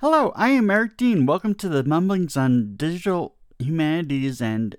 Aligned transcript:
Hello, 0.00 0.32
I 0.34 0.48
am 0.48 0.70
Eric 0.70 0.96
Dean. 0.96 1.26
Welcome 1.26 1.54
to 1.56 1.68
the 1.68 1.84
Mumblings 1.84 2.34
on 2.34 2.74
Digital 2.74 3.34
Humanities 3.58 4.40
and 4.40 4.76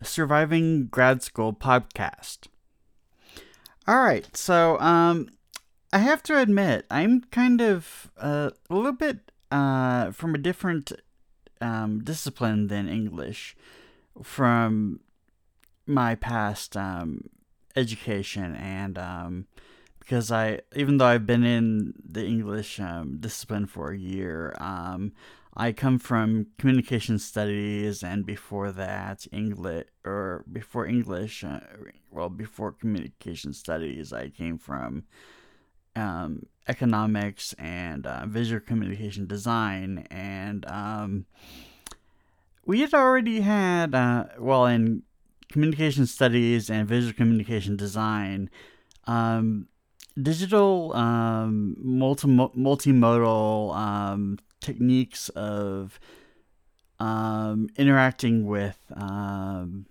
Surviving 0.00 0.86
Grad 0.86 1.24
School 1.24 1.52
podcast. 1.52 2.46
All 3.88 3.98
right, 3.98 4.24
so 4.36 4.78
um, 4.78 5.28
I 5.92 5.98
have 5.98 6.22
to 6.22 6.38
admit, 6.38 6.86
I'm 6.88 7.22
kind 7.32 7.60
of 7.60 8.12
uh, 8.16 8.50
a 8.70 8.74
little 8.76 8.92
bit 8.92 9.32
uh, 9.50 10.12
from 10.12 10.36
a 10.36 10.38
different 10.38 10.92
um, 11.60 12.04
discipline 12.04 12.68
than 12.68 12.88
English 12.88 13.56
from 14.22 15.00
my 15.84 16.14
past 16.14 16.76
um, 16.76 17.28
education 17.74 18.54
and 18.54 18.98
um, 18.98 19.46
because 20.08 20.32
I 20.32 20.60
even 20.74 20.96
though 20.96 21.04
I've 21.04 21.26
been 21.26 21.44
in 21.44 21.92
the 22.02 22.24
English 22.24 22.80
um, 22.80 23.18
discipline 23.20 23.66
for 23.66 23.90
a 23.90 23.98
year, 23.98 24.56
um, 24.58 25.12
I 25.54 25.72
come 25.72 25.98
from 25.98 26.46
communication 26.56 27.18
studies 27.18 28.02
and 28.02 28.24
before 28.24 28.72
that 28.72 29.26
English 29.32 29.84
or 30.06 30.46
before 30.50 30.86
English, 30.86 31.44
uh, 31.44 31.60
well 32.10 32.30
before 32.30 32.72
communication 32.72 33.52
studies, 33.52 34.14
I 34.14 34.30
came 34.30 34.56
from 34.56 35.04
um, 35.94 36.46
economics 36.66 37.52
and 37.58 38.06
uh, 38.06 38.24
visual 38.26 38.60
communication 38.60 39.26
design 39.26 40.06
and 40.10 40.64
um, 40.70 41.26
we 42.64 42.80
had 42.80 42.94
already 42.94 43.40
had 43.40 43.94
uh, 43.94 44.24
well 44.38 44.64
in 44.64 45.02
communication 45.52 46.06
studies 46.06 46.70
and 46.70 46.88
visual 46.88 47.12
communication 47.12 47.76
design, 47.76 48.48
um, 49.06 49.68
digital 50.20 50.94
um, 50.96 51.76
multi- 51.78 52.26
multimodal 52.28 53.74
um, 53.76 54.38
techniques 54.60 55.28
of 55.30 55.98
um, 56.98 57.68
interacting 57.76 58.46
with 58.46 58.78
um, 58.94 59.86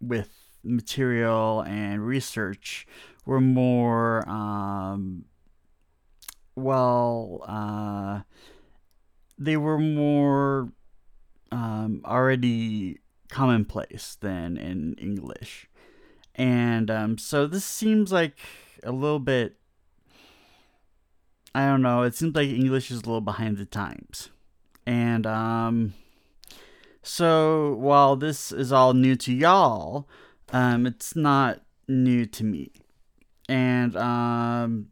with 0.00 0.30
material 0.62 1.62
and 1.62 2.04
research 2.04 2.86
were 3.24 3.40
more 3.40 4.28
um, 4.28 5.24
well 6.56 7.42
uh, 7.46 8.20
they 9.38 9.56
were 9.56 9.78
more 9.78 10.72
um, 11.52 12.00
already 12.04 12.98
commonplace 13.28 14.16
than 14.20 14.56
in 14.56 14.94
English. 14.94 15.68
And 16.34 17.18
so 17.18 17.46
this 17.46 17.64
seems 17.64 18.12
like 18.12 18.36
a 18.82 18.92
little 18.92 19.18
bit. 19.18 19.56
I 21.54 21.66
don't 21.66 21.82
know. 21.82 22.02
It 22.02 22.14
seems 22.14 22.34
like 22.34 22.48
English 22.48 22.90
is 22.90 22.98
a 22.98 23.06
little 23.06 23.20
behind 23.20 23.56
the 23.56 23.64
times. 23.64 24.30
And 24.86 25.26
um, 25.26 25.94
so 27.02 27.74
while 27.74 28.16
this 28.16 28.52
is 28.52 28.72
all 28.72 28.94
new 28.94 29.16
to 29.16 29.32
y'all, 29.32 30.08
um, 30.52 30.86
it's 30.86 31.16
not 31.16 31.62
new 31.88 32.26
to 32.26 32.44
me. 32.44 32.72
And 33.48 33.96
um, 33.96 34.88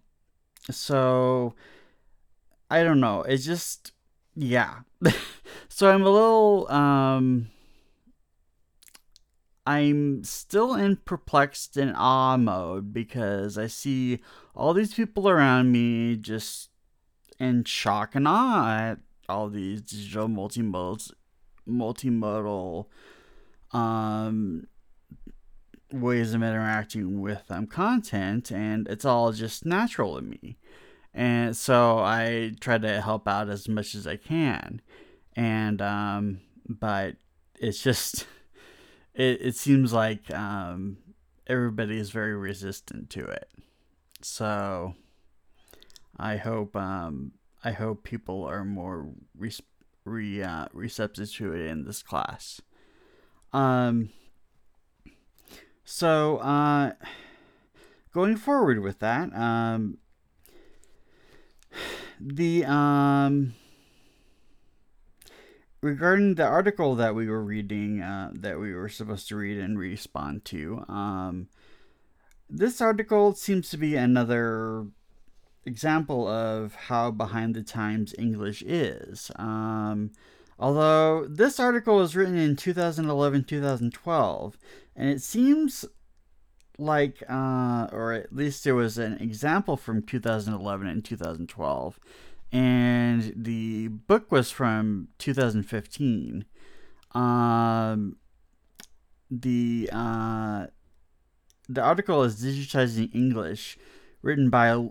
so 0.70 1.54
I 2.70 2.82
don't 2.82 3.00
know. 3.00 3.22
It's 3.22 3.44
just, 3.44 3.92
yeah. 4.34 4.80
so 5.68 5.90
I'm 5.90 6.02
a 6.02 6.10
little. 6.10 6.70
Um, 6.70 7.50
I'm 9.66 10.24
still 10.24 10.74
in 10.74 10.96
perplexed 10.96 11.76
and 11.76 11.94
awe 11.96 12.36
mode 12.36 12.92
because 12.92 13.56
I 13.56 13.66
see 13.66 14.20
all 14.54 14.74
these 14.74 14.92
people 14.92 15.28
around 15.28 15.72
me 15.72 16.16
just 16.16 16.68
in 17.38 17.64
shock 17.64 18.14
and 18.14 18.28
awe 18.28 18.90
at 18.90 18.98
all 19.28 19.48
these 19.48 19.80
digital 19.80 20.28
multimodal 20.28 21.10
multimodal 21.66 22.86
um 23.72 24.66
ways 25.90 26.34
of 26.34 26.42
interacting 26.42 27.20
with 27.20 27.42
um 27.50 27.66
content 27.66 28.52
and 28.52 28.86
it's 28.88 29.04
all 29.04 29.32
just 29.32 29.64
natural 29.64 30.16
to 30.16 30.22
me. 30.22 30.58
And 31.14 31.56
so 31.56 32.00
I 32.00 32.52
try 32.60 32.76
to 32.78 33.00
help 33.00 33.26
out 33.26 33.48
as 33.48 33.68
much 33.68 33.94
as 33.94 34.06
I 34.06 34.16
can. 34.16 34.82
And 35.34 35.80
um 35.80 36.40
but 36.68 37.16
it's 37.58 37.82
just 37.82 38.26
it, 39.14 39.40
it 39.40 39.56
seems 39.56 39.92
like 39.92 40.32
um, 40.32 40.98
everybody 41.46 41.98
is 41.98 42.10
very 42.10 42.34
resistant 42.34 43.10
to 43.10 43.24
it. 43.24 43.48
So 44.22 44.94
I 46.16 46.36
hope 46.36 46.74
um, 46.76 47.32
I 47.62 47.72
hope 47.72 48.02
people 48.02 48.44
are 48.44 48.64
more 48.64 49.08
re, 49.36 49.52
re 50.04 50.42
uh, 50.42 50.66
receptive 50.72 51.32
to 51.34 51.52
it 51.52 51.66
in 51.66 51.84
this 51.84 52.02
class. 52.02 52.60
Um. 53.52 54.10
So 55.86 56.38
uh, 56.38 56.92
going 58.12 58.36
forward 58.36 58.80
with 58.80 59.00
that, 59.00 59.34
um, 59.36 59.98
the 62.18 62.64
um 62.64 63.54
regarding 65.84 66.36
the 66.36 66.46
article 66.46 66.94
that 66.94 67.14
we 67.14 67.28
were 67.28 67.44
reading, 67.44 68.00
uh, 68.00 68.30
that 68.32 68.58
we 68.58 68.72
were 68.72 68.88
supposed 68.88 69.28
to 69.28 69.36
read 69.36 69.58
and 69.58 69.78
respond 69.78 70.42
to, 70.46 70.82
um, 70.88 71.46
this 72.48 72.80
article 72.80 73.34
seems 73.34 73.68
to 73.68 73.76
be 73.76 73.94
another 73.94 74.86
example 75.66 76.26
of 76.26 76.74
how 76.74 77.10
behind 77.10 77.54
the 77.54 77.62
times 77.62 78.14
English 78.18 78.62
is. 78.62 79.30
Um, 79.36 80.12
although 80.58 81.26
this 81.28 81.60
article 81.60 81.96
was 81.96 82.16
written 82.16 82.38
in 82.38 82.56
2011 82.56 83.44
2012, 83.44 84.58
and 84.96 85.10
it 85.10 85.20
seems 85.20 85.84
like, 86.78 87.22
uh, 87.28 87.88
or 87.92 88.14
at 88.14 88.34
least 88.34 88.64
there 88.64 88.74
was 88.74 88.96
an 88.96 89.18
example 89.18 89.76
from 89.76 90.00
2011 90.00 90.86
and 90.86 91.04
2012 91.04 92.00
and 92.54 93.32
the 93.34 93.88
book 93.88 94.30
was 94.30 94.52
from 94.52 95.08
2015. 95.18 96.44
Um, 97.10 98.16
the 99.28 99.90
uh, 99.92 100.66
the 101.68 101.82
article 101.82 102.22
is 102.22 102.44
digitizing 102.44 103.12
English, 103.12 103.76
written 104.22 104.50
by 104.50 104.88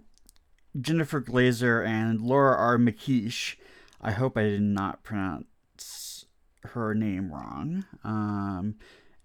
Jennifer 0.79 1.21
Glaser 1.21 1.81
and 1.81 2.19
Laura 2.19 2.57
R. 2.57 2.77
McKeish. 2.77 3.55
I 4.01 4.11
hope 4.11 4.37
I 4.37 4.43
did 4.43 4.61
not 4.61 5.03
pronounce 5.03 6.25
her 6.63 6.93
name 6.93 7.31
wrong. 7.31 7.85
Um, 8.03 8.75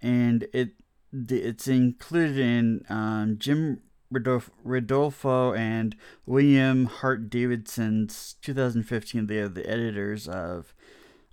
and 0.01 0.47
it 0.53 0.75
it's 1.13 1.67
included 1.67 2.39
in 2.39 2.85
um, 2.89 3.37
Jim 3.39 3.81
Ridolfo 4.13 5.57
and 5.57 5.97
William 6.27 6.87
Hart 6.87 7.29
Davidson's 7.29 8.37
2015. 8.43 9.27
They 9.27 9.39
are 9.39 9.49
the 9.49 9.69
editors 9.69 10.27
of 10.29 10.75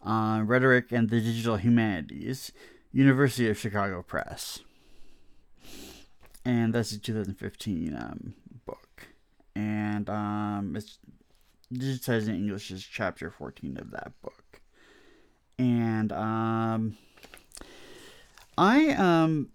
uh, 0.06 0.42
Rhetoric 0.46 0.92
and 0.92 1.10
the 1.10 1.22
Digital 1.22 1.58
Humanities, 1.58 2.52
University 2.92 3.50
of 3.50 3.58
Chicago 3.58 4.02
Press. 4.02 4.60
And 6.44 6.74
that's 6.74 6.92
a 6.92 7.00
2015 7.00 7.96
um, 7.96 8.36
book. 8.66 9.08
And 9.56 10.10
um, 10.10 10.76
it's 10.76 11.00
Digitizing 11.74 12.36
English 12.36 12.70
is 12.70 12.84
chapter 12.84 13.32
14 13.32 13.78
of 13.78 13.92
that 13.92 14.12
book. 14.22 14.62
And 15.58 16.12
um, 16.12 16.98
I 18.58 18.90
um, 18.92 19.50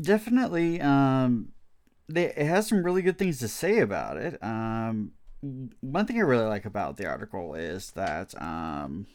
definitely 0.00 0.80
um 0.80 1.52
they, 2.08 2.26
it 2.26 2.46
has 2.46 2.68
some 2.68 2.84
really 2.84 3.02
good 3.02 3.18
things 3.18 3.38
to 3.40 3.48
say 3.48 3.80
about 3.80 4.16
it. 4.16 4.42
Um 4.42 5.12
one 5.80 6.06
thing 6.06 6.16
i 6.16 6.20
really 6.20 6.44
like 6.44 6.64
about 6.64 6.96
the 6.96 7.06
article 7.06 7.54
is 7.54 7.90
that 7.92 8.40
um 8.40 9.06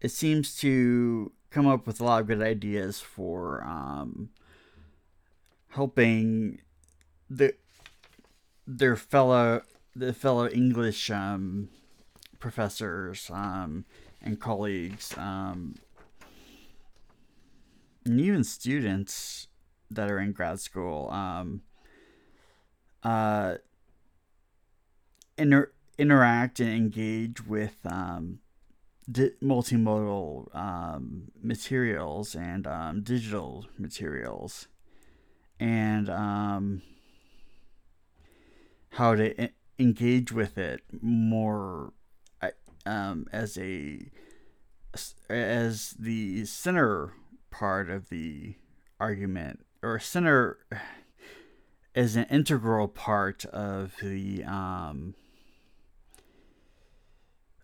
it 0.00 0.10
seems 0.10 0.56
to 0.56 1.32
come 1.50 1.66
up 1.66 1.86
with 1.86 2.00
a 2.00 2.04
lot 2.04 2.20
of 2.20 2.26
good 2.26 2.42
ideas 2.42 3.00
for 3.00 3.62
um 3.64 4.30
helping 5.68 6.60
the 7.30 7.54
their 8.66 8.96
fellow 8.96 9.62
the 9.94 10.12
fellow 10.12 10.48
english 10.48 11.10
um 11.10 11.68
professors 12.38 13.30
um 13.32 13.84
and 14.20 14.40
colleagues 14.40 15.14
um 15.16 15.74
and 18.04 18.20
even 18.20 18.44
students 18.44 19.48
that 19.90 20.10
are 20.10 20.18
in 20.18 20.32
grad 20.32 20.60
school 20.60 21.10
um, 21.10 21.62
uh, 23.02 23.56
inter- 25.36 25.72
interact 25.98 26.60
and 26.60 26.70
engage 26.70 27.46
with 27.46 27.76
um, 27.84 28.38
di- 29.10 29.32
multimodal 29.42 30.54
um, 30.54 31.24
materials 31.42 32.34
and 32.34 32.66
um, 32.66 33.02
digital 33.02 33.66
materials. 33.78 34.68
And 35.60 36.10
um, 36.10 36.82
how 38.90 39.14
to 39.14 39.50
engage 39.78 40.32
with 40.32 40.58
it 40.58 40.80
more 41.00 41.92
um, 42.86 43.26
as 43.32 43.56
a 43.56 44.10
as 45.28 45.90
the 45.98 46.44
center 46.44 47.14
part 47.50 47.90
of 47.90 48.08
the 48.08 48.54
argument 49.00 49.64
or 49.84 49.98
center 49.98 50.58
is 51.94 52.16
an 52.16 52.26
integral 52.30 52.88
part 52.88 53.44
of 53.46 53.94
the 54.02 54.42
um, 54.44 55.14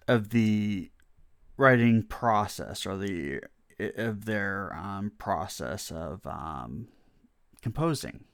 of 0.06 0.30
the 0.30 0.90
writing 1.56 2.02
process 2.02 2.86
or 2.86 2.96
the 2.96 3.40
of 3.96 4.26
their 4.26 4.74
um, 4.74 5.12
process 5.18 5.90
of 5.90 6.26
um, 6.26 6.88
composing. 7.62 8.24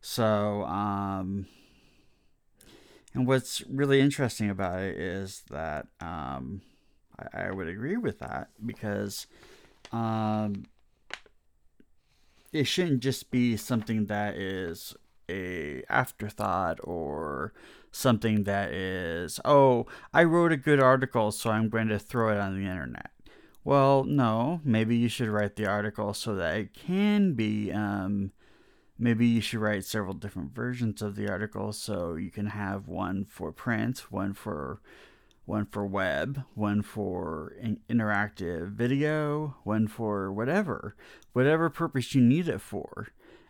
So, 0.00 0.64
um, 0.64 1.46
and 3.14 3.26
what's 3.26 3.62
really 3.68 4.00
interesting 4.00 4.48
about 4.50 4.80
it 4.80 4.98
is 4.98 5.44
that 5.50 5.86
um, 6.00 6.62
I, 7.18 7.48
I, 7.48 7.50
would 7.50 7.68
agree 7.68 7.98
with 7.98 8.20
that 8.20 8.48
because 8.64 9.26
um, 9.92 10.64
it 12.52 12.64
shouldn't 12.64 13.00
just 13.00 13.30
be 13.30 13.56
something 13.56 14.06
that 14.06 14.36
is 14.36 14.94
a 15.28 15.82
afterthought 15.88 16.78
or 16.82 17.52
something 17.92 18.44
that 18.44 18.72
is 18.72 19.40
oh 19.44 19.86
i 20.12 20.22
wrote 20.22 20.52
a 20.52 20.56
good 20.56 20.80
article 20.80 21.30
so 21.30 21.50
i'm 21.50 21.68
going 21.68 21.88
to 21.88 21.98
throw 21.98 22.32
it 22.32 22.38
on 22.38 22.54
the 22.54 22.68
internet. 22.68 23.10
Well 23.62 24.04
no 24.04 24.60
maybe 24.64 24.96
you 24.96 25.08
should 25.08 25.28
write 25.28 25.56
the 25.56 25.66
article 25.66 26.14
so 26.14 26.34
that 26.34 26.56
it 26.56 26.74
can 26.74 27.34
be 27.34 27.70
um, 27.72 28.32
maybe 28.98 29.26
you 29.26 29.40
should 29.40 29.60
write 29.60 29.84
several 29.84 30.14
different 30.14 30.52
versions 30.52 31.02
of 31.02 31.14
the 31.14 31.28
article 31.28 31.72
so 31.72 32.14
you 32.14 32.30
can 32.30 32.46
have 32.46 32.88
one 32.88 33.24
for 33.24 33.52
print 33.52 34.10
one 34.10 34.32
for 34.32 34.80
one 35.50 35.66
for 35.66 35.84
web 35.84 36.44
one 36.54 36.80
for 36.80 37.52
in- 37.60 37.80
interactive 37.90 38.70
video 38.70 39.56
one 39.64 39.88
for 39.88 40.32
whatever 40.32 40.94
whatever 41.32 41.68
purpose 41.68 42.14
you 42.14 42.20
need 42.20 42.48
it 42.48 42.60
for. 42.60 43.08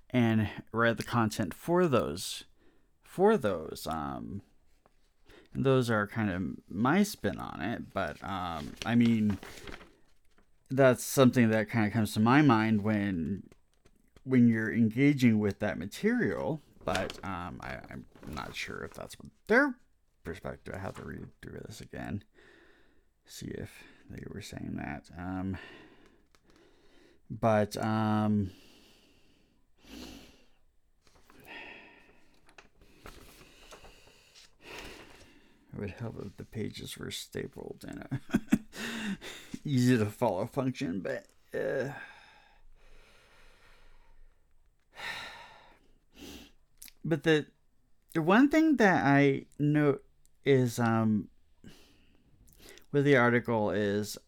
And 0.08 0.48
write 0.72 0.96
the 0.96 1.04
content 1.04 1.54
for 1.54 1.86
those 1.86 2.44
for 3.02 3.36
those 3.36 3.86
um 3.88 4.42
those 5.54 5.90
are 5.90 6.06
kind 6.06 6.30
of 6.30 6.42
my 6.68 7.02
spin 7.02 7.38
on 7.38 7.60
it 7.60 7.92
but 7.92 8.16
um 8.24 8.72
i 8.86 8.94
mean 8.94 9.36
that's 10.70 11.04
something 11.04 11.50
that 11.50 11.68
kind 11.68 11.86
of 11.86 11.92
comes 11.92 12.14
to 12.14 12.20
my 12.20 12.40
mind 12.40 12.82
when 12.82 13.42
when 14.24 14.46
you're 14.48 14.72
engaging 14.72 15.38
with 15.40 15.58
that 15.58 15.76
material 15.76 16.60
but 16.84 17.18
um 17.24 17.60
I, 17.62 17.78
i'm 17.90 18.06
not 18.32 18.54
sure 18.54 18.84
if 18.84 18.94
that's 18.94 19.18
what 19.18 19.30
their 19.48 19.74
perspective 20.30 20.74
i 20.76 20.78
have 20.78 20.94
to 20.94 21.04
read 21.04 21.26
through 21.42 21.60
this 21.66 21.80
again 21.80 22.22
see 23.30 23.46
if 23.46 23.84
they 24.10 24.22
were 24.28 24.42
saying 24.42 24.74
that. 24.76 25.08
Um 25.16 25.56
but 27.30 27.76
um 27.76 28.50
It 35.72 35.78
would 35.78 35.90
help 35.90 36.16
if 36.26 36.36
the 36.36 36.44
pages 36.44 36.98
were 36.98 37.12
stapled 37.12 37.84
in 37.88 37.98
a 37.98 38.20
easy 39.64 39.96
to 39.96 40.06
follow 40.06 40.44
function, 40.46 40.98
but 41.00 41.26
uh, 41.54 41.92
but 47.04 47.22
the 47.22 47.46
the 48.14 48.20
one 48.20 48.48
thing 48.48 48.76
that 48.78 49.04
I 49.06 49.46
note 49.60 50.02
is 50.44 50.78
um 50.78 51.28
with 52.92 53.04
the 53.04 53.16
article 53.16 53.70
is 53.70 54.18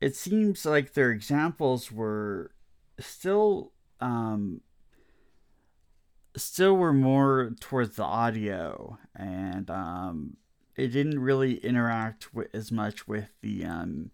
it 0.00 0.16
seems 0.16 0.66
like 0.66 0.94
their 0.94 1.10
examples 1.10 1.92
were 1.92 2.50
still 2.98 3.72
um 4.00 4.60
still 6.36 6.76
were 6.76 6.92
more 6.92 7.52
towards 7.60 7.96
the 7.96 8.04
audio 8.04 8.98
and 9.14 9.70
um, 9.70 10.36
it 10.76 10.88
didn't 10.88 11.18
really 11.18 11.56
interact 11.56 12.34
with, 12.34 12.48
as 12.54 12.72
much 12.72 13.06
with 13.06 13.30
the 13.42 13.64
um, 13.64 14.10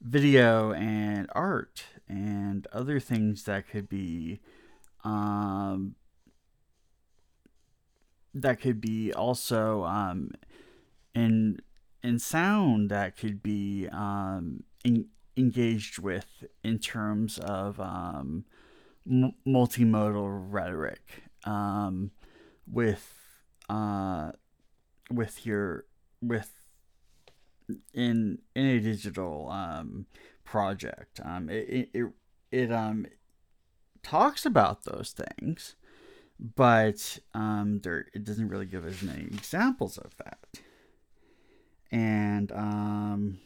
video 0.00 0.72
and 0.72 1.28
art 1.34 1.84
and 2.08 2.66
other 2.72 3.00
things 3.00 3.44
that 3.44 3.68
could 3.68 3.88
be 3.88 4.40
um, 5.04 5.94
that 8.34 8.60
could 8.60 8.80
be 8.80 9.12
also 9.12 9.84
um, 9.84 10.30
in 11.14 11.60
in 12.02 12.18
sound 12.18 12.90
that 12.90 13.16
could 13.16 13.42
be 13.42 13.88
um, 13.90 14.64
in, 14.84 15.06
engaged 15.36 15.98
with 15.98 16.44
in 16.62 16.78
terms 16.78 17.38
of 17.38 17.80
um, 17.80 18.44
m- 19.10 19.34
multimodal 19.46 20.46
rhetoric 20.50 21.22
um, 21.44 22.10
with 22.70 23.14
uh, 23.68 24.32
with 25.10 25.46
your 25.46 25.84
with 26.20 26.50
in 27.92 28.38
in 28.54 28.66
a 28.66 28.80
digital 28.80 29.48
um, 29.50 30.06
project. 30.44 31.20
Um, 31.24 31.48
it, 31.48 31.90
it 31.94 32.06
it 32.50 32.72
um 32.72 33.06
talks 34.02 34.44
about 34.44 34.84
those 34.84 35.14
things, 35.14 35.76
but 36.56 37.18
um, 37.32 37.80
there 37.82 38.06
it 38.12 38.24
doesn't 38.24 38.48
really 38.48 38.66
give 38.66 38.84
us 38.84 39.00
many 39.02 39.22
examples 39.22 39.96
of 39.96 40.14
that. 40.18 40.38
And 41.90 42.52
um, 42.52 43.38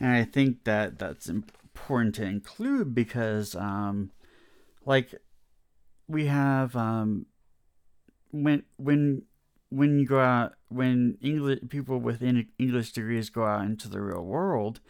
and 0.00 0.12
I 0.12 0.24
think 0.24 0.64
that 0.64 0.98
that's 0.98 1.28
important 1.28 2.16
to 2.16 2.24
include 2.24 2.94
because, 2.94 3.54
um, 3.54 4.10
like, 4.84 5.14
we 6.06 6.26
have 6.26 6.76
um, 6.76 7.26
when 8.30 8.64
when 8.76 9.22
when 9.70 9.98
you 9.98 10.06
go 10.06 10.20
out 10.20 10.54
when 10.68 11.16
English 11.22 11.60
people 11.68 11.98
with 11.98 12.22
English 12.22 12.92
degrees 12.92 13.30
go 13.30 13.44
out 13.44 13.64
into 13.64 13.88
the 13.88 14.00
real 14.00 14.24
world 14.24 14.80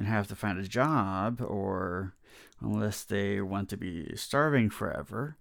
and 0.00 0.08
have 0.08 0.26
to 0.28 0.34
find 0.34 0.58
a 0.58 0.66
job, 0.66 1.42
or 1.42 2.14
unless 2.62 3.04
they 3.04 3.42
want 3.42 3.68
to 3.68 3.76
be 3.76 4.10
starving 4.16 4.70
forever, 4.70 5.36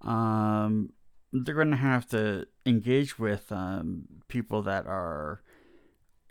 um, 0.00 0.94
they're 1.30 1.54
going 1.54 1.70
to 1.70 1.76
have 1.76 2.08
to 2.08 2.46
engage 2.64 3.18
with 3.18 3.52
um, 3.52 4.04
people 4.28 4.62
that 4.62 4.86
are 4.86 5.42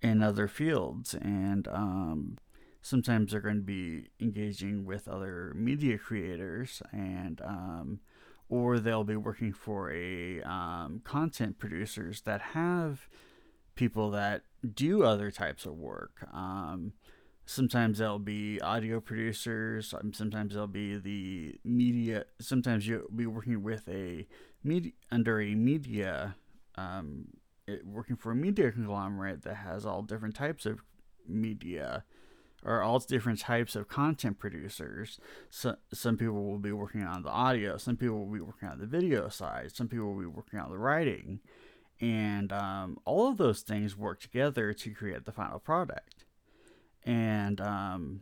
in 0.01 0.23
other 0.23 0.47
fields 0.47 1.13
and 1.13 1.67
um, 1.67 2.37
sometimes 2.81 3.31
they're 3.31 3.41
going 3.41 3.57
to 3.57 3.61
be 3.61 4.07
engaging 4.19 4.85
with 4.85 5.07
other 5.07 5.53
media 5.55 5.99
creators 5.99 6.81
and 6.91 7.41
um, 7.41 7.99
or 8.49 8.79
they'll 8.79 9.03
be 9.03 9.15
working 9.15 9.53
for 9.53 9.91
a 9.91 10.41
um, 10.41 11.01
content 11.03 11.59
producers 11.59 12.21
that 12.21 12.41
have 12.41 13.07
people 13.75 14.09
that 14.09 14.41
do 14.73 15.03
other 15.03 15.29
types 15.29 15.65
of 15.65 15.73
work 15.73 16.27
um, 16.33 16.93
sometimes 17.47 17.97
they'll 17.97 18.19
be 18.19 18.59
audio 18.61 18.99
producers 18.99 19.93
um, 19.93 20.13
sometimes 20.13 20.53
they'll 20.53 20.67
be 20.67 20.97
the 20.97 21.55
media 21.63 22.25
sometimes 22.39 22.87
you'll 22.87 23.07
be 23.15 23.25
working 23.25 23.63
with 23.63 23.87
a 23.87 24.27
media 24.63 24.91
under 25.11 25.41
a 25.41 25.55
media 25.55 26.35
um, 26.75 27.27
it, 27.65 27.85
working 27.85 28.15
for 28.15 28.31
a 28.31 28.35
media 28.35 28.71
conglomerate 28.71 29.43
that 29.43 29.55
has 29.55 29.85
all 29.85 30.01
different 30.01 30.35
types 30.35 30.65
of 30.65 30.83
media 31.27 32.03
or 32.65 32.81
all 32.81 32.99
different 32.99 33.39
types 33.39 33.75
of 33.75 33.87
content 33.87 34.39
producers. 34.39 35.19
So, 35.49 35.75
some 35.93 36.17
people 36.17 36.43
will 36.43 36.59
be 36.59 36.71
working 36.71 37.03
on 37.03 37.23
the 37.23 37.29
audio, 37.29 37.77
some 37.77 37.97
people 37.97 38.25
will 38.25 38.33
be 38.33 38.41
working 38.41 38.67
on 38.67 38.79
the 38.79 38.85
video 38.85 39.29
side, 39.29 39.75
some 39.75 39.87
people 39.87 40.13
will 40.13 40.19
be 40.19 40.25
working 40.25 40.59
on 40.59 40.69
the 40.69 40.77
writing. 40.77 41.39
And 41.99 42.51
um, 42.51 42.99
all 43.05 43.27
of 43.27 43.37
those 43.37 43.61
things 43.61 43.97
work 43.97 44.19
together 44.19 44.73
to 44.73 44.89
create 44.91 45.25
the 45.25 45.31
final 45.31 45.59
product. 45.59 46.25
And 47.07 47.61
um, 47.61 48.19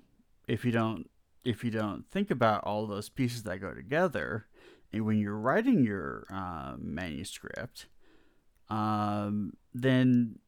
if 0.48 0.64
you 0.64 0.72
don't 0.72 1.10
if 1.44 1.64
you 1.64 1.72
don't 1.72 2.06
think 2.10 2.32
about 2.32 2.64
all 2.64 2.88
those 2.88 3.10
pieces 3.10 3.44
that 3.44 3.60
go 3.60 3.74
together, 3.74 4.46
and 4.94 5.06
when 5.06 5.18
you're 5.20 5.38
writing 5.38 5.84
your 5.84 6.26
uh, 6.32 6.76
manuscript, 6.78 7.88
um, 8.70 9.54
then 9.74 10.40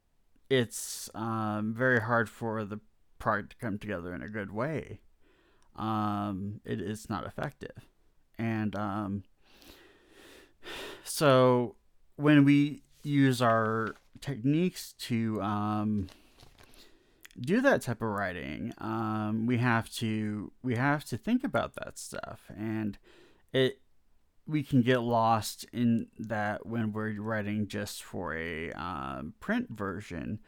it's 0.49 1.09
um, 1.13 1.73
very 1.75 1.99
hard 1.99 2.29
for 2.29 2.63
the 2.63 2.79
product 3.19 3.51
to 3.51 3.57
come 3.57 3.79
together 3.79 4.13
in 4.13 4.21
a 4.21 4.29
good 4.29 4.51
way. 4.51 5.01
Um, 5.75 6.61
it 6.63 6.79
is 6.79 7.09
not 7.09 7.25
effective, 7.25 7.87
and 8.37 8.75
um, 8.75 9.23
so 11.03 11.75
when 12.17 12.45
we 12.45 12.83
use 13.03 13.41
our 13.41 13.95
techniques 14.21 14.93
to 14.99 15.41
um, 15.41 16.07
do 17.39 17.61
that 17.61 17.81
type 17.81 18.01
of 18.01 18.09
writing, 18.09 18.73
um, 18.79 19.45
we 19.45 19.57
have 19.57 19.89
to 19.95 20.51
we 20.63 20.75
have 20.75 21.03
to 21.05 21.17
think 21.17 21.43
about 21.43 21.75
that 21.75 21.97
stuff, 21.97 22.41
and 22.55 22.97
it 23.53 23.79
we 24.45 24.63
can 24.63 24.81
get 24.81 25.01
lost 25.01 25.65
in 25.73 26.07
that 26.17 26.65
when 26.65 26.93
we're 26.93 27.19
writing 27.21 27.67
just 27.67 28.01
for 28.03 28.33
a 28.35 28.71
um, 28.71 29.33
print 29.39 29.67
version 29.69 30.39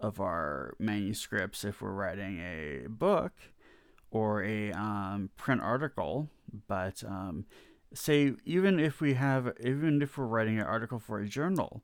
of 0.00 0.20
our 0.20 0.74
manuscripts. 0.78 1.64
If 1.64 1.82
we're 1.82 1.90
writing 1.90 2.40
a 2.40 2.88
book 2.88 3.32
or 4.10 4.42
a 4.44 4.70
um, 4.72 5.30
print 5.36 5.60
article, 5.60 6.28
but 6.68 7.02
um, 7.04 7.46
say 7.92 8.34
even 8.44 8.78
if 8.78 9.00
we 9.00 9.14
have 9.14 9.52
even 9.60 10.00
if 10.02 10.16
we're 10.16 10.26
writing 10.26 10.58
an 10.58 10.66
article 10.66 10.98
for 10.98 11.20
a 11.20 11.28
journal, 11.28 11.82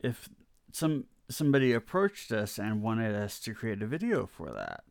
if 0.00 0.28
some 0.72 1.04
somebody 1.28 1.72
approached 1.72 2.32
us 2.32 2.58
and 2.58 2.82
wanted 2.82 3.14
us 3.14 3.38
to 3.40 3.54
create 3.54 3.82
a 3.82 3.86
video 3.86 4.26
for 4.26 4.50
that 4.52 4.84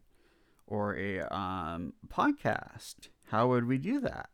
or 0.68 0.96
a 0.98 1.22
um, 1.34 1.94
podcast, 2.08 3.10
how 3.30 3.48
would 3.48 3.68
we 3.68 3.78
do 3.78 4.00
that? 4.00 4.30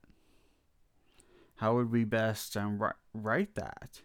How 1.57 1.75
would 1.75 1.91
we 1.91 2.03
best 2.03 2.57
um, 2.57 2.81
write 3.13 3.55
that? 3.55 4.01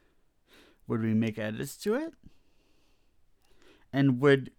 Would 0.87 1.01
we 1.01 1.15
make 1.15 1.39
edits 1.39 1.77
to 1.79 1.95
it? 1.95 2.13
And 3.93 4.21
would 4.21 4.51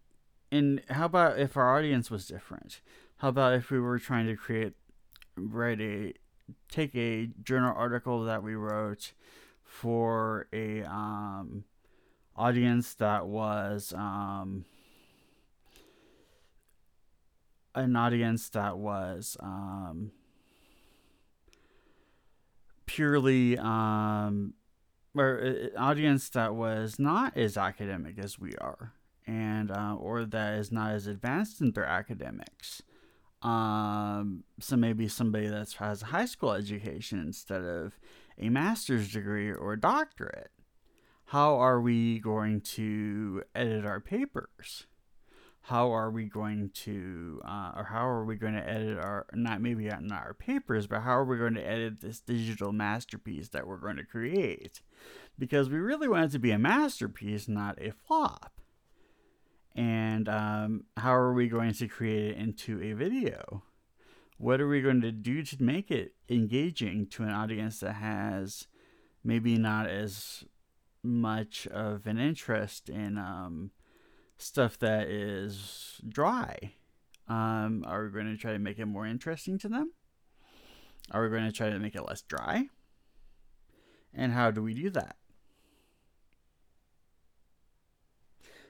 and 0.52 0.82
how 0.90 1.06
about 1.06 1.38
if 1.38 1.58
our 1.58 1.78
audience 1.78 2.10
was 2.10 2.28
different? 2.28 2.82
How 3.18 3.30
about 3.30 3.54
if 3.54 3.70
we 3.70 3.80
were 3.80 4.00
trying 4.00 4.26
to 4.28 4.36
create 4.36 4.74
write 5.36 5.80
a 5.82 6.14
take 6.72 6.96
a 6.96 7.28
journal 7.44 7.74
article 7.76 8.24
that 8.24 8.42
we 8.42 8.56
wrote 8.56 9.14
for 9.64 10.48
a 10.52 10.82
um, 10.84 11.66
audience 12.38 12.94
that 12.96 13.28
was 13.28 13.94
um, 13.96 14.66
an 17.76 17.96
audience 17.96 18.50
that 18.50 18.78
was 18.78 19.38
um, 19.40 20.12
purely 22.86 23.58
um, 23.58 24.54
or 25.16 25.36
an 25.38 25.72
audience 25.78 26.30
that 26.30 26.56
was 26.56 27.00
not 27.00 27.36
as 27.38 27.58
academic 27.58 28.18
as 28.20 28.40
we 28.40 28.54
are 28.56 28.94
and 29.26 29.72
uh, 29.72 29.96
or 30.00 30.26
that 30.26 30.54
is 30.58 30.72
not 30.72 30.92
as 30.92 31.06
advanced 31.08 31.62
in 31.62 31.72
their 31.72 31.86
academics. 31.86 32.82
Um, 33.42 34.44
so 34.60 34.76
maybe 34.76 35.08
somebody 35.08 35.48
that 35.48 35.72
has 35.74 36.02
a 36.02 36.08
high 36.08 36.26
school 36.26 36.54
education 36.54 37.20
instead 37.20 37.62
of 37.62 38.00
a 38.40 38.50
master's 38.50 39.12
degree 39.12 39.52
or 39.52 39.74
a 39.74 39.80
doctorate 39.80 40.52
how 41.28 41.58
are 41.58 41.82
we 41.82 42.20
going 42.20 42.62
to 42.62 43.44
edit 43.54 43.86
our 43.86 44.00
papers? 44.00 44.88
How 45.64 45.92
are 45.92 46.10
we 46.10 46.24
going 46.24 46.72
to, 46.86 47.42
uh, 47.46 47.74
or 47.76 47.84
how 47.84 48.08
are 48.08 48.24
we 48.24 48.38
going 48.38 48.54
to 48.54 48.66
edit 48.66 48.98
our, 48.98 49.26
not 49.34 49.60
maybe 49.60 49.88
not 49.88 50.22
our 50.22 50.34
papers, 50.34 50.88
but 50.88 51.02
how 51.02 51.18
are 51.18 51.26
we 51.26 51.38
going 51.38 51.56
to 51.56 51.68
edit 51.68 52.00
this 52.00 52.22
digital 52.22 52.72
masterpiece 52.72 53.50
that 53.50 53.68
we're 53.68 53.76
going 53.76 53.98
to 53.98 54.06
create? 54.06 54.82
Because 55.38 55.70
we 55.70 55.80
really 55.80 56.08
want 56.08 56.28
it 56.28 56.32
to 56.32 56.40
be 56.40 56.52
a 56.52 56.58
masterpiece, 56.58 57.50
not 57.50 57.78
a 57.82 57.92
flop. 57.92 58.62
And 59.76 60.30
um, 60.30 60.86
how 60.96 61.14
are 61.14 61.34
we 61.34 61.50
going 61.50 61.74
to 61.74 61.90
create 61.90 62.32
it 62.32 62.38
into 62.38 62.82
a 62.82 62.94
video? 62.94 63.64
What 64.38 64.62
are 64.62 64.68
we 64.70 64.82
going 64.82 65.02
to 65.02 65.12
do 65.12 65.44
to 65.44 65.62
make 65.62 65.92
it 65.92 66.14
engaging 66.30 67.08
to 67.08 67.24
an 67.24 67.32
audience 67.32 67.82
that 67.82 67.96
has 67.96 68.68
maybe 69.26 69.58
not 69.58 69.90
as 69.90 70.46
much 71.08 71.68
of 71.68 72.06
an 72.06 72.20
interest 72.20 72.90
in 72.90 73.18
um, 73.18 73.72
stuff 74.38 74.78
that 74.80 75.08
is 75.08 76.02
dry. 76.08 76.74
Um, 77.28 77.84
are 77.86 78.06
we 78.06 78.12
going 78.12 78.28
to 78.28 78.38
try 78.38 78.54
to 78.54 78.60
make 78.60 78.80
it 78.80 78.86
more 78.86 79.06
interesting 79.06 79.58
to 79.60 79.70
them? 79.70 79.92
Are 81.12 81.24
we 81.24 81.30
going 81.30 81.46
to 81.46 81.52
try 81.52 81.70
to 81.70 81.80
make 81.80 81.96
it 81.96 82.08
less 82.08 82.22
dry? 82.22 82.70
And 84.14 84.34
how 84.34 84.52
do 84.52 84.62
we 84.62 84.74
do 84.74 84.90
that? 84.92 85.16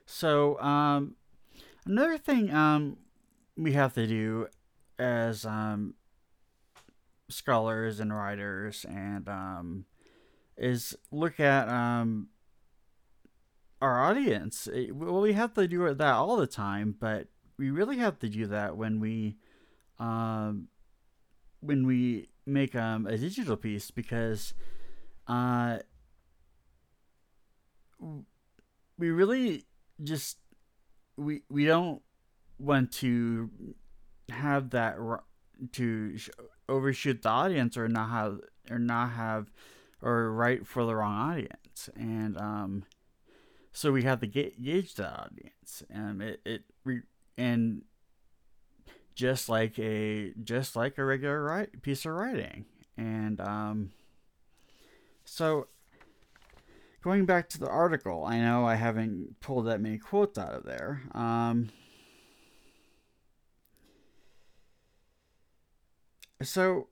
So, 0.06 0.60
um, 0.62 1.16
another 1.86 2.18
thing 2.18 2.54
um, 2.54 2.98
we 3.58 3.74
have 3.74 3.94
to 3.96 4.08
do 4.08 4.48
as 4.98 5.46
um, 5.46 5.96
scholars 7.30 8.00
and 8.00 8.14
writers 8.14 8.86
and 8.88 9.28
um, 9.28 9.86
is 10.58 10.96
look 11.12 11.40
at 11.40 11.70
um, 11.70 12.28
our 13.82 14.04
audience. 14.04 14.68
It, 14.72 14.96
well, 14.96 15.22
we 15.22 15.34
have 15.34 15.54
to 15.56 15.68
do 15.68 15.94
that 15.94 16.14
all 16.14 16.38
the 16.38 16.48
time, 16.48 16.96
but 17.00 17.28
we 17.58 17.70
really 17.70 17.98
have 17.98 18.20
to 18.20 18.30
do 18.30 18.48
that 18.48 18.78
when 18.78 19.00
we 19.00 19.38
um, 20.00 20.68
when 21.60 21.86
we 21.86 22.30
make 22.46 22.76
um, 22.76 23.08
a 23.08 23.18
digital 23.18 23.58
piece 23.58 23.92
because 23.92 24.54
uh, 25.28 25.80
we 28.98 29.10
really 29.10 29.66
just 30.04 30.38
we 31.18 31.42
we 31.50 31.66
don't 31.66 32.02
want 32.60 32.92
to 32.92 33.50
have 34.30 34.72
that 34.72 34.98
to 35.72 36.18
overshoot 36.70 37.22
the 37.22 37.30
audience 37.30 37.78
or 37.78 37.88
not 37.88 38.10
have 38.10 38.40
or 38.70 38.80
not 38.80 39.12
have 39.12 39.52
or 40.02 40.32
write 40.32 40.68
for 40.68 40.86
the 40.86 40.96
wrong 40.96 41.32
audience, 41.32 41.90
and 41.96 42.38
um, 42.38 42.84
so 43.72 43.92
we 43.92 44.04
have 44.04 44.20
to 44.22 44.28
get, 44.28 44.62
gauge 44.62 44.96
the 44.96 45.10
audience, 45.10 45.84
and 45.90 46.22
it 46.22 46.42
it 46.46 46.64
and 47.38 47.82
just 49.16 49.50
like 49.50 49.78
a 49.80 50.34
just 50.44 50.76
like 50.76 50.98
a 50.98 51.06
regular 51.06 51.44
write, 51.44 51.82
piece 51.82 52.06
of 52.06 52.14
writing, 52.14 52.66
and 52.98 53.42
um, 53.42 53.92
so 55.26 55.68
going 57.02 57.26
back 57.26 57.50
to 57.50 57.60
the 57.60 57.70
article, 57.70 58.26
I 58.26 58.40
know 58.40 58.66
I 58.66 58.76
haven't 58.76 59.40
pulled 59.40 59.68
that 59.68 59.82
many 59.82 59.98
quotes 59.98 60.38
out 60.38 60.54
of 60.54 60.66
there. 60.66 61.04
Um, 61.14 61.70
so 66.42 66.88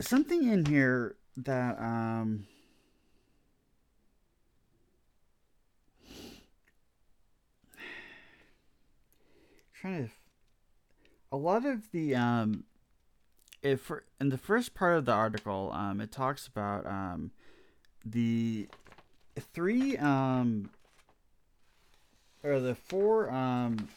something 0.00 0.48
in 0.48 0.66
here 0.66 1.16
that 1.36 1.78
um 1.78 2.46
trying 9.74 10.06
to 10.06 10.12
a 11.30 11.36
lot 11.36 11.66
of 11.66 11.90
the 11.92 12.14
um 12.14 12.64
if 13.62 13.90
in 14.20 14.28
the 14.30 14.38
first 14.38 14.74
part 14.74 14.96
of 14.96 15.04
the 15.04 15.12
article 15.12 15.70
um 15.74 16.00
it 16.00 16.10
talks 16.10 16.46
about 16.46 16.86
um 16.86 17.30
the 18.04 18.68
three 19.38 19.96
um 19.98 20.70
or 22.42 22.60
the 22.60 22.74
four 22.74 23.30
um 23.30 23.88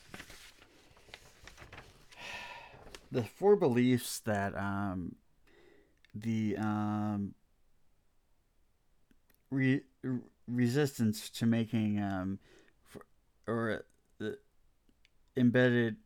the 3.12 3.24
four 3.24 3.56
beliefs 3.56 4.20
that 4.20 4.56
um 4.58 5.16
the 6.14 6.56
um, 6.58 7.34
re- 9.52 9.82
resistance 10.48 11.30
to 11.30 11.46
making 11.46 12.02
um, 12.02 12.40
for, 12.84 13.02
or 13.48 13.86
the 14.20 14.38
embedded 15.38 15.98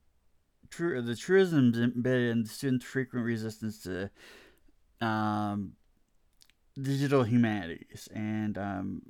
true 0.69 1.01
the 1.01 1.15
truisms 1.15 1.77
embedded 1.77 2.31
in 2.31 2.43
the 2.43 2.49
student's 2.49 2.85
frequent 2.85 3.25
resistance 3.25 3.83
to 3.83 4.09
um, 5.01 5.73
digital 6.81 7.23
humanities 7.23 8.07
and 8.13 8.57
um, 8.57 9.01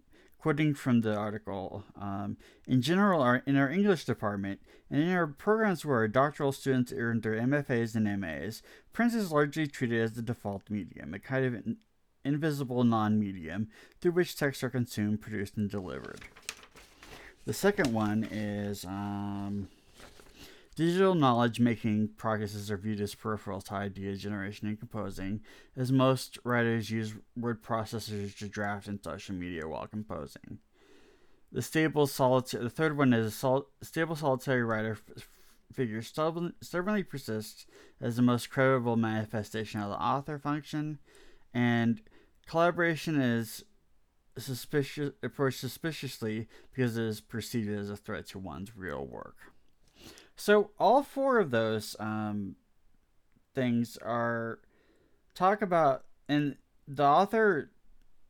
quoting 0.44 0.74
from 0.74 1.00
the 1.02 1.16
article 1.16 1.86
um, 2.00 2.36
in 2.68 2.82
general 2.82 3.22
our, 3.22 3.42
in 3.46 3.56
our 3.56 3.70
english 3.70 4.04
department 4.04 4.60
and 4.92 5.02
in 5.02 5.10
our 5.10 5.26
programs 5.26 5.86
where 5.86 6.00
our 6.00 6.08
doctoral 6.10 6.52
students 6.52 6.92
earn 6.96 7.22
their 7.22 7.40
mfas 7.40 7.96
and 7.96 8.20
mas 8.20 8.62
print 8.92 9.14
is 9.14 9.32
largely 9.32 9.66
treated 9.66 10.02
as 10.02 10.14
the 10.14 10.22
default 10.22 10.70
medium 10.70 11.14
a 11.14 11.20
kind 11.20 11.46
of 11.46 11.54
in, 11.54 11.78
invisible 12.26 12.84
non-medium 12.84 13.70
through 14.00 14.12
which 14.12 14.36
texts 14.36 14.64
are 14.64 14.70
consumed 14.70 15.22
produced 15.22 15.58
and 15.58 15.70
delivered. 15.70 16.22
The 17.46 17.54
second 17.54 17.94
one 17.94 18.24
is 18.24 18.86
um, 18.86 19.68
Digital 20.76 21.14
knowledge 21.14 21.60
making 21.60 22.10
practices 22.18 22.72
are 22.72 22.78
viewed 22.78 23.00
as 23.00 23.14
peripheral 23.14 23.62
to 23.62 23.76
idea 23.76 24.16
generation 24.16 24.68
and 24.68 24.80
composing, 24.80 25.42
as 25.78 25.92
most 25.92 26.40
writers 26.44 26.90
use 26.90 27.14
word 27.38 27.62
processors 27.62 28.36
to 28.38 28.48
draft 28.48 28.88
and 28.88 29.04
social 29.04 29.36
media 29.36 29.68
while 29.68 29.86
composing. 29.86 30.58
The 31.52 31.62
stable 31.62 32.08
solitary, 32.08 32.64
the 32.64 32.72
third 32.72 32.98
one 32.98 33.14
is 33.14 33.28
a 33.28 33.32
sol- 33.32 33.70
stable 33.84 34.16
solitary 34.16 34.64
writer 34.64 34.98
f- 35.16 35.30
figure 35.72 36.02
stubborn, 36.02 36.54
stubbornly 36.62 37.04
persists 37.04 37.68
as 38.02 38.16
the 38.16 38.24
most 38.24 38.50
credible 38.50 38.96
manifestation 38.96 39.80
of 39.80 39.92
the 39.92 40.02
author 40.02 40.40
function, 40.40 40.98
and 41.54 42.02
collaboration 42.48 43.22
is 43.22 43.64
suspicious 44.40 45.12
approached 45.22 45.60
suspiciously 45.60 46.48
because 46.74 46.98
it 46.98 47.04
is 47.04 47.22
perceived 47.22 47.70
as 47.70 47.92
a 47.92 47.96
threat 47.96 48.26
to 48.30 48.40
one's 48.40 48.76
real 48.76 49.06
work. 49.06 49.53
So 50.36 50.72
all 50.80 51.04
four 51.04 51.40
of 51.40 51.52
those 51.52 51.96
um, 52.00 52.56
things 53.54 53.98
are 53.98 54.60
talk 55.36 55.62
about, 55.62 56.06
and 56.28 56.58
the 56.88 57.06
author, 57.06 57.72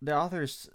the 0.02 0.16
authors 0.16 0.70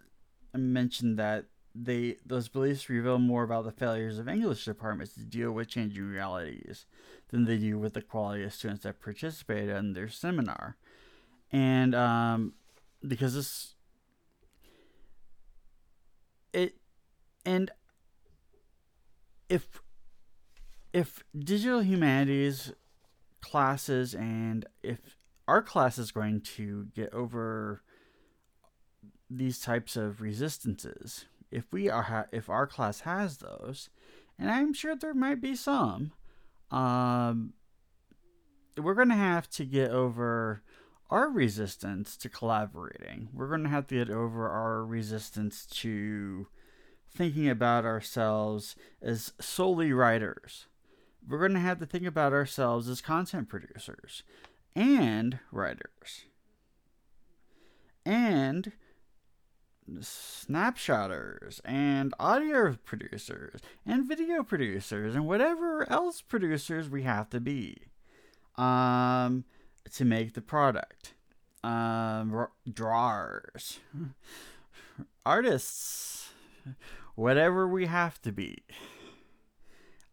mentioned 0.54 1.18
that 1.18 1.44
they 1.74 2.16
those 2.26 2.48
beliefs 2.48 2.88
reveal 2.88 3.18
more 3.18 3.44
about 3.44 3.64
the 3.64 3.70
failures 3.70 4.18
of 4.18 4.28
English 4.28 4.64
departments 4.64 5.14
to 5.14 5.20
deal 5.20 5.52
with 5.52 5.68
changing 5.68 6.02
realities 6.02 6.86
than 7.28 7.44
they 7.44 7.56
do 7.56 7.78
with 7.78 7.94
the 7.94 8.02
quality 8.02 8.42
of 8.42 8.52
students 8.52 8.82
that 8.82 9.00
participated 9.00 9.68
in 9.76 9.92
their 9.92 10.08
seminar, 10.08 10.76
and 11.52 11.94
um, 11.94 12.54
because 13.06 13.34
this 13.34 13.74
it 16.52 16.76
and 17.44 17.70
if 19.48 19.80
if 20.92 21.22
digital 21.38 21.80
humanities 21.80 22.72
classes 23.40 24.14
and 24.14 24.66
if 24.82 25.16
our 25.46 25.62
class 25.62 25.98
is 25.98 26.10
going 26.10 26.40
to 26.40 26.86
get 26.94 27.12
over 27.12 27.82
these 29.30 29.60
types 29.60 29.96
of 29.96 30.20
resistances 30.20 31.26
if 31.50 31.72
we 31.72 31.88
are 31.88 32.02
ha- 32.02 32.26
if 32.32 32.48
our 32.48 32.66
class 32.66 33.00
has 33.00 33.38
those 33.38 33.90
and 34.38 34.50
i'm 34.50 34.72
sure 34.72 34.96
there 34.96 35.14
might 35.14 35.40
be 35.40 35.54
some 35.54 36.12
um 36.70 37.52
we're 38.76 38.94
going 38.94 39.08
to 39.08 39.14
have 39.14 39.48
to 39.50 39.64
get 39.64 39.90
over 39.90 40.62
our 41.10 41.28
resistance 41.28 42.16
to 42.18 42.28
collaborating. 42.28 43.28
We're 43.32 43.48
going 43.48 43.62
to 43.62 43.68
have 43.68 43.86
to 43.88 43.94
get 43.94 44.10
over 44.10 44.48
our 44.48 44.84
resistance 44.84 45.66
to 45.66 46.48
thinking 47.10 47.48
about 47.48 47.84
ourselves 47.84 48.76
as 49.00 49.32
solely 49.40 49.92
writers 49.92 50.66
we're 51.26 51.38
going 51.38 51.54
to 51.54 51.60
have 51.60 51.78
to 51.78 51.86
think 51.86 52.06
about 52.06 52.32
ourselves 52.32 52.88
as 52.88 53.00
content 53.00 53.48
producers 53.48 54.22
and 54.74 55.38
writers 55.50 56.24
and 58.04 58.72
snapshotters 60.00 61.60
and 61.64 62.14
audio 62.18 62.76
producers 62.84 63.60
and 63.86 64.06
video 64.06 64.42
producers 64.42 65.14
and 65.14 65.26
whatever 65.26 65.90
else 65.90 66.20
producers 66.20 66.88
we 66.88 67.02
have 67.02 67.30
to 67.30 67.40
be 67.40 67.76
um, 68.56 69.44
to 69.92 70.04
make 70.04 70.34
the 70.34 70.42
product. 70.42 71.14
Um, 71.64 72.46
drawers, 72.70 73.80
artists, 75.26 76.30
whatever 77.14 77.66
we 77.66 77.86
have 77.86 78.22
to 78.22 78.32
be. 78.32 78.62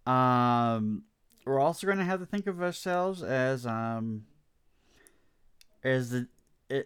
Um, 0.05 1.03
we're 1.45 1.59
also 1.59 1.87
going 1.87 1.99
to 1.99 2.05
have 2.05 2.19
to 2.19 2.25
think 2.25 2.47
of 2.47 2.61
ourselves 2.61 3.23
as 3.23 3.65
um, 3.65 4.25
as 5.83 6.09
the 6.09 6.27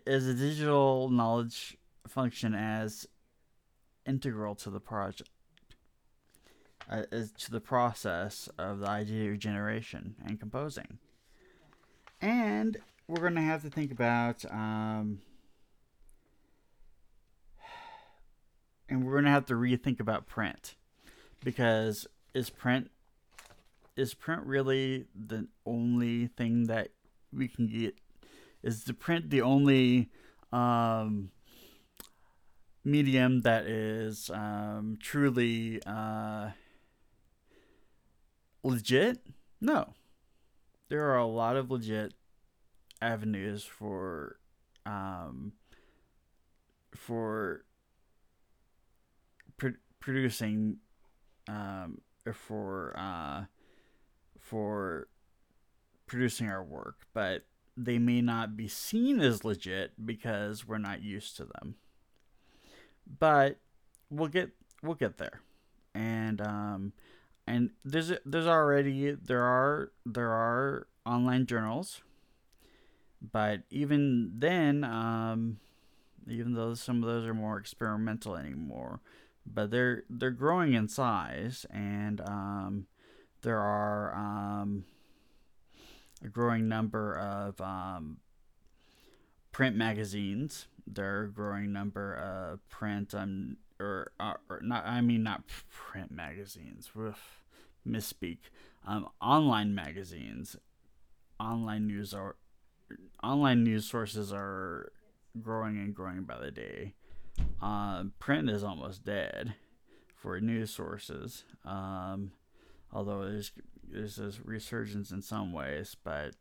as 0.06 0.28
a 0.28 0.34
digital 0.34 1.10
knowledge 1.10 1.78
function 2.08 2.54
as 2.54 3.08
integral 4.06 4.56
to 4.56 4.70
the 4.70 4.80
project, 4.80 5.30
uh, 6.90 7.04
to 7.38 7.52
the 7.52 7.62
process 7.62 8.50
of 8.58 8.80
the 8.80 8.90
idea 8.90 9.36
generation 9.38 10.16
and 10.26 10.40
composing. 10.40 10.98
And 12.22 12.78
we're 13.08 13.22
going 13.22 13.36
to 13.36 13.42
have 13.42 13.62
to 13.62 13.70
think 13.70 13.92
about, 13.92 14.44
um, 14.52 15.20
and 18.90 19.06
we're 19.06 19.14
going 19.14 19.26
to 19.26 19.32
have 19.32 19.46
to 19.46 19.54
rethink 19.54 20.00
about 20.00 20.28
print 20.28 20.76
because 21.44 22.08
is 22.34 22.50
print 22.50 22.92
is 24.00 24.14
print 24.14 24.44
really 24.46 25.06
the 25.14 25.48
only 25.66 26.28
thing 26.28 26.68
that 26.68 26.90
we 27.34 27.48
can 27.48 27.68
get 27.68 27.96
is 28.64 28.86
the 28.86 28.94
print 28.94 29.30
the 29.30 29.42
only 29.42 30.10
um, 30.52 31.32
medium 32.84 33.42
that 33.42 33.66
is 33.66 34.30
um, 34.34 34.98
truly 35.02 35.82
uh, 35.86 36.50
legit? 38.64 39.20
No. 39.60 39.94
There 40.88 41.10
are 41.12 41.18
a 41.18 41.28
lot 41.28 41.56
of 41.56 41.70
legit 41.70 42.14
avenues 43.02 43.64
for 43.64 44.40
um, 44.86 45.54
for 46.96 47.64
pr- 49.58 49.82
producing 50.00 50.78
um, 51.48 52.02
for 52.34 52.94
uh, 52.98 53.44
for 54.50 55.08
producing 56.08 56.50
our 56.50 56.64
work, 56.64 57.06
but 57.14 57.46
they 57.78 58.00
may 58.00 58.20
not 58.20 58.58
be 58.58 58.68
seen 58.68 59.20
as 59.20 59.46
legit 59.46 59.92
because 60.04 60.68
we're 60.68 60.80
not 60.80 61.04
used 61.04 61.38
to 61.38 61.46
them. 61.46 61.76
But 63.20 63.58
we'll 64.10 64.28
get 64.28 64.50
we'll 64.82 64.96
get 64.96 65.18
there, 65.18 65.42
and 65.94 66.42
um, 66.42 66.94
and 67.48 67.72
there's 67.86 68.12
there's 68.26 68.48
already 68.48 69.12
there 69.12 69.44
are 69.44 69.92
there 70.06 70.32
are 70.32 70.88
online 71.06 71.46
journals, 71.46 72.02
but 73.22 73.62
even 73.70 74.34
then, 74.38 74.84
um, 74.84 75.60
even 76.28 76.54
though 76.54 76.74
some 76.74 77.04
of 77.04 77.10
those 77.10 77.26
are 77.26 77.34
more 77.34 77.58
experimental 77.58 78.36
anymore, 78.36 79.00
but 79.46 79.72
they're 79.72 80.04
they're 80.10 80.32
growing 80.32 80.74
in 80.74 80.88
size, 80.88 81.66
and 81.72 82.22
um, 82.22 82.88
there 83.42 83.60
are 83.60 84.14
um, 84.16 84.86
a 86.24 86.28
growing 86.28 86.68
number 86.68 87.18
of 87.18 87.60
um, 87.62 88.18
print 89.52 89.76
magazines 89.76 90.68
there 90.94 91.20
are 91.20 91.24
a 91.26 91.32
growing 91.32 91.72
number 91.72 92.16
of 92.16 92.68
print 92.70 93.14
um, 93.14 93.58
or, 93.80 94.12
uh, 94.20 94.34
or 94.50 94.60
not 94.62 94.86
I 94.86 95.02
mean 95.02 95.24
not 95.24 95.44
print 95.72 96.12
magazines. 96.12 96.90
Oof, 96.98 97.44
misspeak. 97.88 98.40
Um, 98.88 99.08
online 99.22 99.76
magazines, 99.76 100.56
online 101.40 101.88
news 101.88 102.14
are 102.14 102.36
online 103.24 103.64
news 103.64 103.86
sources 103.86 104.34
are 104.34 104.92
growing 105.42 105.78
and 105.78 105.94
growing 105.94 106.24
by 106.24 106.40
the 106.40 106.52
day. 106.52 106.96
Uh, 107.62 108.06
print 108.18 108.50
is 108.50 108.64
almost 108.64 109.06
dead 109.06 109.54
for 110.16 110.40
news 110.42 110.72
sources. 110.72 111.44
Um, 111.64 112.32
although 112.92 113.24
there's 113.24 113.52
there's 113.92 114.16
this 114.18 114.40
resurgence 114.44 115.12
in 115.12 115.22
some 115.22 115.52
ways, 115.52 115.96
but 116.04 116.36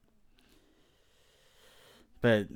but 2.20 2.48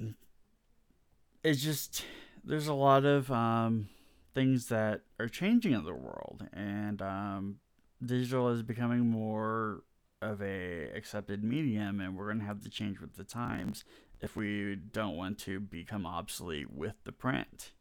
it's 1.43 1.63
just 1.63 2.05
there's 2.45 2.69
a 2.69 2.75
lot 2.75 3.05
of 3.05 3.31
um, 3.31 3.89
things 4.35 4.69
that 4.69 5.03
are 5.19 5.29
changing 5.29 5.73
in 5.73 5.85
the 5.85 5.95
world, 5.95 6.47
and 6.53 7.01
um, 7.01 7.57
digital 8.05 8.49
is 8.49 8.63
becoming 8.63 9.01
more 9.01 9.83
of 10.21 10.41
a 10.41 10.89
accepted 10.95 11.43
medium, 11.43 12.01
and 12.01 12.17
we're 12.17 12.29
gonna 12.29 12.45
have 12.45 12.63
to 12.63 12.71
change 12.71 13.01
with 13.01 13.17
the 13.17 13.25
times 13.25 13.85
if 14.21 14.37
we 14.37 14.77
don't 14.77 15.17
want 15.17 15.37
to 15.37 15.59
become 15.59 16.07
obsolete 16.07 16.73
with 16.73 16.95
the 17.05 17.13
print. 17.13 17.73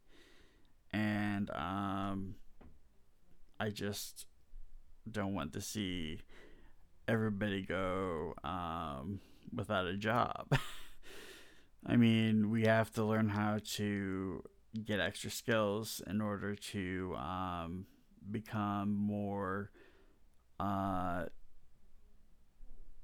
And 0.91 1.49
um, 1.51 2.35
I 3.59 3.69
just 3.69 4.25
don't 5.09 5.33
want 5.33 5.53
to 5.53 5.61
see 5.61 6.19
everybody 7.07 7.61
go 7.63 8.33
um, 8.43 9.19
without 9.53 9.85
a 9.85 9.97
job. 9.97 10.47
I 11.85 11.95
mean, 11.95 12.49
we 12.49 12.63
have 12.63 12.91
to 12.93 13.03
learn 13.03 13.29
how 13.29 13.59
to 13.75 14.43
get 14.85 14.99
extra 14.99 15.31
skills 15.31 16.01
in 16.07 16.21
order 16.21 16.55
to 16.55 17.15
um, 17.17 17.85
become 18.29 18.93
more 18.93 19.71
uh, 20.59 21.25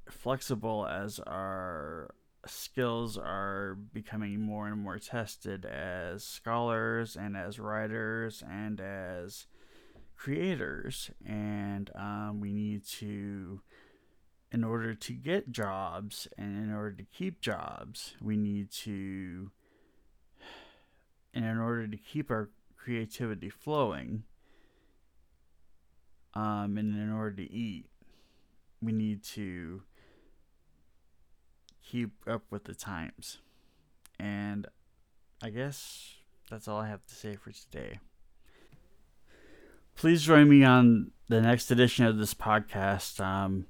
flexible 0.09 0.87
as 0.87 1.19
our 1.19 2.13
skills 2.45 3.17
are 3.17 3.77
becoming 3.93 4.39
more 4.39 4.67
and 4.67 4.81
more 4.81 4.99
tested 4.99 5.65
as 5.65 6.23
scholars 6.23 7.15
and 7.15 7.35
as 7.35 7.59
writers 7.59 8.43
and 8.49 8.79
as 8.79 9.47
creators. 10.17 11.11
And 11.25 11.89
um, 11.95 12.39
we 12.41 12.51
need 12.51 12.85
to 12.99 13.61
in 14.51 14.63
order 14.63 14.93
to 14.93 15.13
get 15.13 15.51
jobs 15.51 16.27
and 16.37 16.57
in 16.57 16.73
order 16.73 16.95
to 16.95 17.03
keep 17.03 17.41
jobs, 17.41 18.15
we 18.21 18.37
need 18.37 18.71
to, 18.71 19.51
and 21.33 21.45
in 21.45 21.57
order 21.57 21.87
to 21.87 21.97
keep 21.97 22.31
our 22.31 22.49
creativity 22.77 23.49
flowing, 23.49 24.23
um, 26.33 26.77
and 26.77 26.95
in 26.95 27.11
order 27.11 27.35
to 27.35 27.51
eat, 27.51 27.87
we 28.81 28.91
need 28.91 29.23
to 29.23 29.81
keep 31.83 32.11
up 32.27 32.43
with 32.49 32.63
the 32.65 32.75
times. 32.75 33.39
And 34.19 34.67
I 35.41 35.49
guess 35.49 36.13
that's 36.49 36.67
all 36.67 36.79
I 36.79 36.87
have 36.87 37.05
to 37.07 37.15
say 37.15 37.35
for 37.35 37.51
today. 37.51 37.99
Please 39.97 40.23
join 40.23 40.47
me 40.49 40.63
on 40.63 41.11
the 41.27 41.41
next 41.41 41.69
edition 41.71 42.05
of 42.05 42.17
this 42.17 42.33
podcast. 42.33 43.19
Um, 43.19 43.65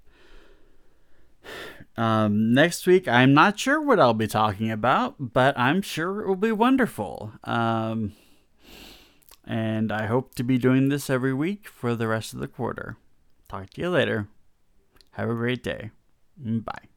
Um, 1.96 2.54
next 2.54 2.86
week, 2.86 3.08
I'm 3.08 3.34
not 3.34 3.58
sure 3.58 3.82
what 3.82 4.00
I'll 4.00 4.14
be 4.14 4.28
talking 4.28 4.70
about, 4.70 5.16
but 5.18 5.58
I'm 5.58 5.82
sure 5.82 6.22
it 6.22 6.28
will 6.28 6.36
be 6.36 6.52
wonderful. 6.52 7.32
Um, 7.44 8.14
and 9.46 9.92
I 9.92 10.06
hope 10.06 10.36
to 10.36 10.44
be 10.44 10.60
doing 10.60 10.90
this 10.90 11.10
every 11.10 11.34
week 11.34 11.68
for 11.68 11.96
the 11.96 12.08
rest 12.08 12.34
of 12.34 12.40
the 12.40 12.48
quarter. 12.48 12.98
Talk 13.48 13.72
to 13.72 13.82
you 13.82 13.90
later. 13.90 14.28
Have 15.14 15.30
a 15.30 15.34
great 15.34 15.64
day. 15.64 15.90
Bye. 16.38 16.90